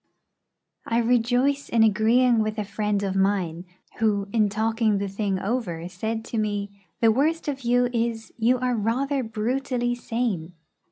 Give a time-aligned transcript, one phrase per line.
[0.87, 3.65] I rejoice in agreeing with a friend of mine,
[3.99, 8.57] who, in talking the thing over, said to me, 'The worst of you is, you
[8.57, 10.53] are rather brutally sane.'